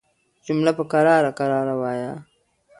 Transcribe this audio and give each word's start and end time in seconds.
جمله 0.45 0.71
په 0.77 0.83
کراره 0.91 1.31
کراره 1.39 1.73
وايه 1.81 2.13